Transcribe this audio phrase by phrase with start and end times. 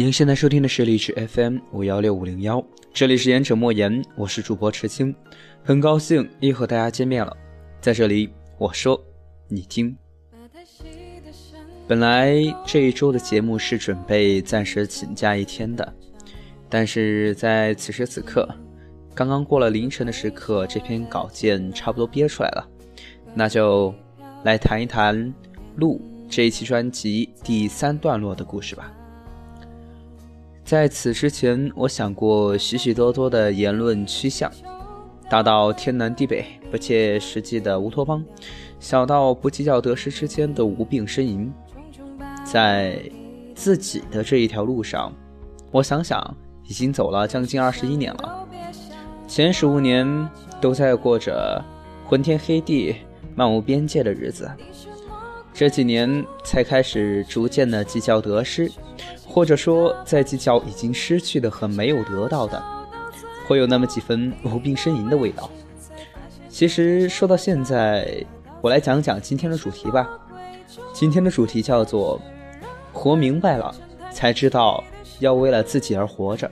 [0.00, 5.14] 您现在收听的是荔枝 FM 五幺六五零幺，这里是言者莫言，我是主播池清，
[5.62, 7.36] 很高兴又和大家见面了。
[7.82, 8.98] 在这里，我说
[9.46, 9.94] 你听。
[11.86, 15.94] 本来这一周的节目是准备暂时请假一天的，
[16.70, 18.48] 但是在此时此刻，
[19.14, 22.66] 刚刚过了凌晨的时刻，这篇稿件差不多憋出来了，
[23.34, 23.94] 那就
[24.44, 25.14] 来谈一谈
[25.76, 28.90] 《路》这一期专辑第三段落的故事吧。
[30.70, 34.48] 在此之前，我想过许许多多的言论趋向，
[35.28, 38.24] 大到天南地北不切实际的乌托邦，
[38.78, 41.52] 小到不计较得失之间的无病呻吟。
[42.44, 43.02] 在
[43.52, 45.12] 自己的这一条路上，
[45.72, 46.36] 我想想，
[46.68, 48.46] 已经走了将近二十一年了。
[49.26, 50.06] 前十五年
[50.60, 51.60] 都在过着
[52.06, 52.94] 昏天黑地、
[53.34, 54.48] 漫无边界的日子，
[55.60, 58.72] 这几年才开始逐渐的计较得失。
[59.28, 62.62] 或者说，在计较已经失去的和没有得到的，
[63.46, 65.50] 会有那么几分无病呻吟的味道。
[66.48, 68.24] 其实说到现在，
[68.62, 70.08] 我来讲讲今天的主题吧。
[70.94, 72.18] 今天的主题叫做
[72.90, 73.70] “活明白了，
[74.10, 74.82] 才知道
[75.18, 76.50] 要为了自己而活着”。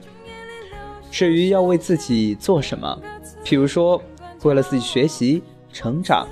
[1.09, 3.01] 至于要为自己做什么，
[3.43, 3.99] 譬如说，
[4.43, 5.41] 为了自己学习、
[5.73, 6.27] 成长，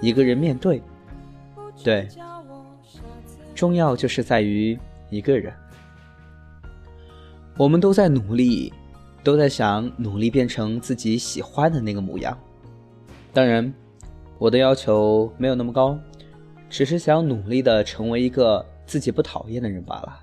[0.00, 0.82] 一个人面对，
[1.84, 2.08] 对，
[3.54, 4.78] 重要就是在于
[5.10, 5.52] 一个人。
[7.56, 8.72] 我们都在努力，
[9.24, 12.36] 都在想努力变成自己喜欢的那个模样。
[13.32, 13.72] 当然，
[14.38, 15.98] 我的要求没有那么高，
[16.70, 20.18] 只是想努力的成为一个自己不讨厌的人罢了。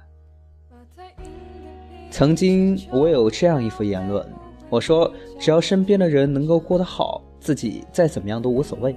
[2.10, 4.26] 曾经我有这样一副言论，
[4.70, 8.96] 我说只要身边的人能够过得好，自己再怎么样都无所谓。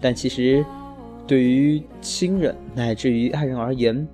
[0.00, 0.64] 但其实，
[1.26, 4.06] 对于亲人乃至于爱人而言，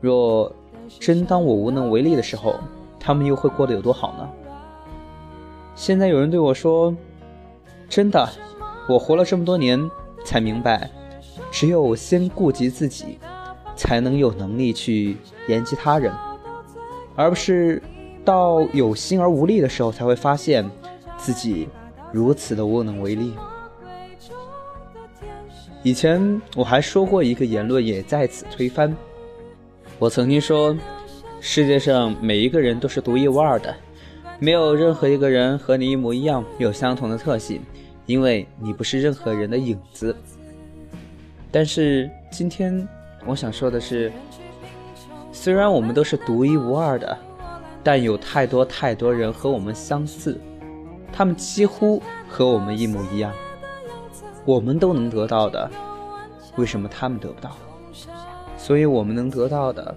[0.00, 0.52] 若
[0.98, 2.56] 真当我无能为力的时候，
[2.98, 4.28] 他们又会过得有多好呢？
[5.74, 6.94] 现在有人对我说
[7.88, 8.28] ：“真的，
[8.88, 9.88] 我活了这么多年，
[10.24, 10.90] 才明白，
[11.50, 13.18] 只有先顾及自己，
[13.76, 15.16] 才能有能力去
[15.46, 16.12] 言及他人，
[17.14, 17.80] 而不是
[18.24, 20.68] 到有心而无力的时候，才会发现
[21.16, 21.68] 自己
[22.12, 23.32] 如此的无能为力。”
[25.82, 28.94] 以前我还说过一个言论，也在此推翻。
[29.98, 30.76] 我曾经说，
[31.40, 33.74] 世界上每一个人都是独一无二的，
[34.38, 37.60] 没有任何一个人和你一模一样，有相同的特性，
[38.06, 40.14] 因为你不是任何人的影子。
[41.50, 42.86] 但是今天
[43.26, 44.10] 我想说的是，
[45.32, 47.18] 虽然我们都是独一无二的，
[47.82, 50.40] 但有太多太多人和我们相似，
[51.12, 53.32] 他们几乎和我们一模一样，
[54.44, 55.70] 我们都能得到的，
[56.56, 57.56] 为什么他们得不到？
[58.56, 59.94] 所以，我们能得到的，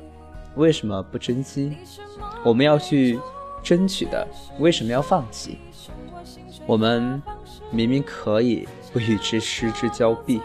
[0.55, 1.77] 为什么不珍惜？
[2.43, 3.19] 我们要去
[3.63, 4.27] 争取的，
[4.59, 5.59] 为什么要放弃？
[6.67, 7.21] 我们
[7.71, 10.41] 明明可以不与之失之交臂。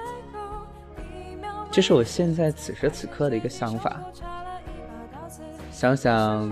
[1.70, 4.00] 这是我现在此时此刻的一个想法。
[5.70, 6.50] 想想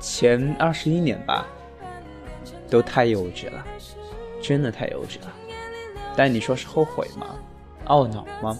[0.00, 1.46] 前二十一年吧，
[2.68, 3.64] 都太幼稚了，
[4.42, 5.32] 真的太幼稚了。
[6.16, 7.36] 但你说是后悔吗？
[7.86, 8.58] 懊恼吗？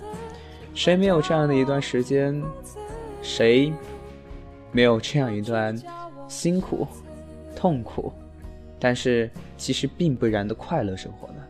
[0.75, 2.41] 谁没有这样的一段时间？
[3.23, 3.73] 谁
[4.73, 5.75] 没有这样一段
[6.29, 6.87] 辛苦、
[7.57, 8.13] 痛苦，
[8.79, 11.43] 但是其实并不然的快乐生活呢？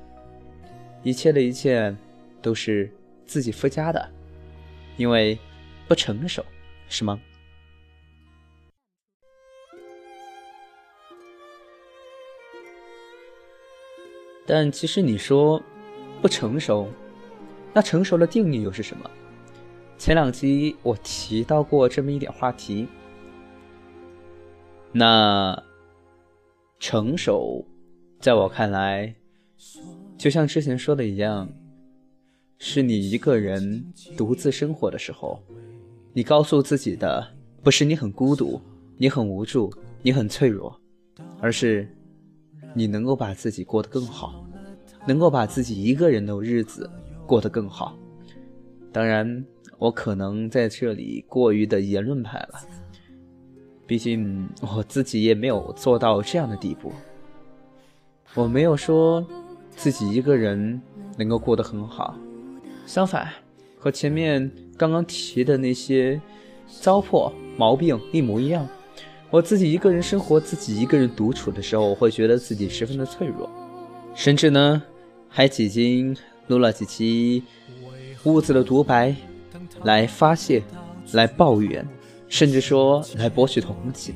[1.03, 1.95] 一切的一切
[2.41, 2.91] 都是
[3.27, 4.09] 自己附加的，
[4.97, 5.37] 因为
[5.89, 6.45] 不成熟，
[6.89, 7.21] 是吗？
[14.47, 15.61] 但其实你说
[16.27, 16.89] 不成熟。
[17.73, 19.09] 那成熟的定义又是什么？
[19.97, 22.89] 前两集我提到过这么一点话题。
[24.91, 25.57] 那
[26.81, 27.65] 成熟，
[28.19, 29.15] 在我看来，
[30.19, 31.49] 就像之前说的一样，
[32.59, 35.41] 是你一个人独自生活的时候，
[36.13, 37.25] 你告诉自己的
[37.63, 38.61] 不是你很孤独，
[38.97, 39.73] 你很无助，
[40.03, 40.77] 你很脆弱，
[41.41, 41.89] 而是
[42.75, 44.45] 你能够把自己过得更好，
[45.07, 46.91] 能够把自己一个人的日子。
[47.27, 47.99] 过得更好。
[48.93, 49.45] 当然，
[49.79, 52.61] 我可能在这里过于的言论派了，
[53.85, 56.93] 毕竟我自己也没有做到这样的地步。
[58.35, 59.27] 我没有说
[59.71, 60.81] 自己一个人
[61.19, 62.17] 能够过得很好，
[62.87, 63.29] 相反，
[63.77, 64.49] 和前面
[64.79, 66.21] 刚刚提的那些
[66.81, 68.65] 糟粕毛病一模一样。
[69.31, 73.51] 我自己一个人生活，自己一个人独处的时候，我会觉得自己十分的脆弱，
[74.15, 74.81] 甚至呢，
[75.37, 76.17] 还几经。
[76.49, 77.43] 录了几期
[78.23, 79.13] 屋子的独白，
[79.83, 80.63] 来发泄，
[81.11, 81.85] 来抱怨，
[82.29, 84.15] 甚至说来博取同情。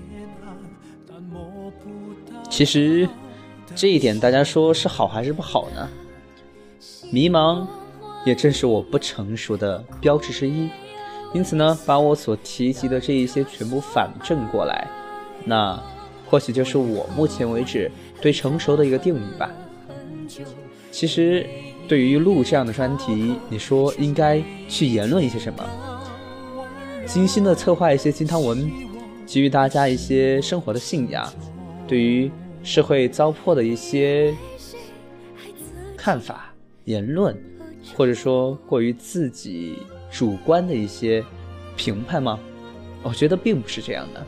[2.48, 3.08] 其实
[3.74, 5.88] 这一点，大家说是好还是不好呢？
[7.10, 7.66] 迷茫
[8.24, 10.70] 也正是我不成熟的标志之一。
[11.34, 14.86] 因此呢，把我所提及的这一些全部反证过来，
[15.44, 15.82] 那
[16.26, 17.90] 或许就是我目前为止
[18.22, 19.50] 对成熟的一个定义吧。
[20.90, 21.46] 其实，
[21.88, 25.64] 对于录这样的专题，你说应该去言论一些什么？
[27.06, 28.70] 精心的策划一些鸡汤文，
[29.26, 31.32] 给予大家一些生活的信仰，
[31.86, 32.30] 对于
[32.62, 34.34] 社会糟粕的一些
[35.96, 36.54] 看法、
[36.84, 37.36] 言论，
[37.96, 39.78] 或者说过于自己。
[40.12, 41.24] 主观的一些
[41.76, 42.36] 评判吗？
[43.04, 44.26] 我觉得并不是这样的。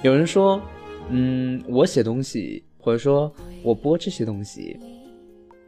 [0.00, 0.58] 有人说，
[1.10, 3.30] 嗯，我写东西或者说
[3.62, 4.78] 我播这些东西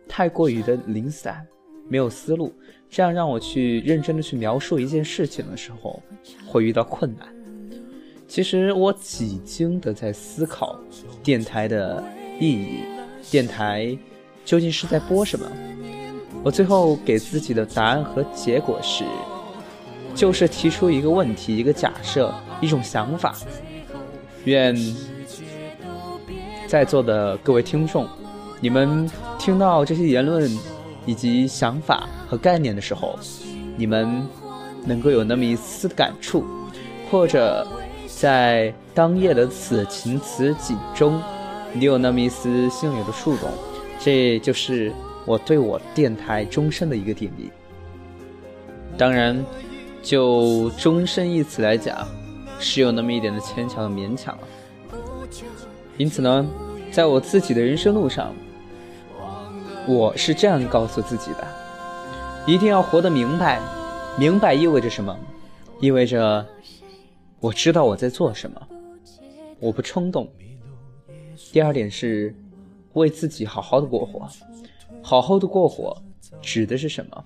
[0.08, 1.46] 太过于的零散，
[1.88, 2.52] 没有思路，
[2.88, 6.02] 这样让我去认真的去描述一件事情的时候
[6.46, 7.28] 会遇到困难。
[8.26, 10.78] 其实我几经的在思考
[11.22, 12.02] 电台的
[12.40, 12.80] 意义，
[13.30, 13.96] 电台
[14.44, 15.46] 究竟是在播什么？
[16.42, 19.04] 我最后给自己的答案和结果是，
[20.14, 23.36] 就是提出一个问题、一个假设、一种想法。
[24.44, 24.74] 愿
[26.72, 28.08] 在座的各位听众，
[28.58, 29.06] 你们
[29.38, 30.50] 听到这些言论
[31.04, 33.18] 以及想法和概念的时候，
[33.76, 34.26] 你们
[34.86, 36.42] 能够有那么一丝感触，
[37.10, 37.68] 或者
[38.06, 41.20] 在当夜的此情此景中，
[41.74, 43.50] 你有那么一丝心里的触动，
[44.00, 44.90] 这就是。
[45.24, 47.48] 我对我电台终身的一个定义，
[48.98, 49.44] 当然，
[50.02, 52.08] 就“终身”一词来讲，
[52.58, 54.42] 是有那么一点的牵强和勉强了。
[56.02, 56.44] 因此呢，
[56.90, 58.34] 在我自己的人生路上，
[59.86, 61.46] 我是这样告诉自己的：
[62.44, 63.60] 一定要活得明白。
[64.18, 65.16] 明白意味着什么？
[65.78, 66.44] 意味着
[67.38, 68.60] 我知道我在做什么，
[69.60, 70.28] 我不冲动。
[71.52, 72.34] 第二点是
[72.94, 74.28] 为自己好好的过活。
[75.02, 75.96] 好好的过活，
[76.40, 77.24] 指的是什么？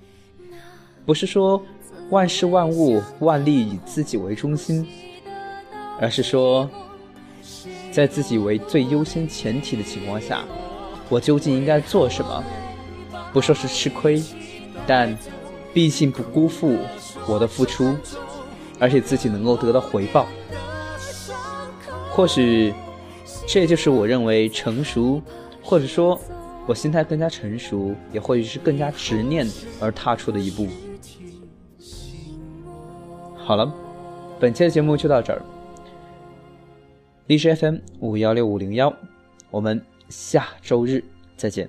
[1.07, 1.63] 不是说
[2.11, 4.87] 万事万物万利以自己为中心，
[5.99, 6.69] 而是说，
[7.97, 10.45] 在自己为最优先前提的情况下，
[11.09, 12.45] 我究竟应该做什么？
[13.33, 14.23] 不说是吃亏，
[14.87, 15.17] 但
[15.73, 16.77] 毕竟不辜负
[17.27, 17.97] 我的付出，
[18.79, 20.27] 而且自己能够得到回报。
[22.11, 22.75] 或许，
[23.49, 25.23] 这就是我认为成熟，
[25.63, 26.21] 或者说。
[26.67, 29.49] 我心态更加成熟，也或许是更加执念
[29.81, 30.67] 而踏出的一步。
[33.37, 33.73] 好了，
[34.41, 35.41] 本期的节目就到这儿。
[37.27, 38.95] 荔枝 FM 五幺六五零幺，
[39.51, 41.03] 我们下周日
[41.37, 41.69] 再见。